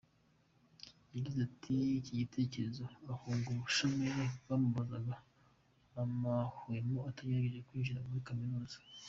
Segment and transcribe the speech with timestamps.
[1.13, 1.77] Yagize iki
[2.21, 5.13] gitekerezo ahunga ubushomeri bwamubuzaga
[6.01, 8.77] amahwemo ategereje kwinjira muri Kaminuza.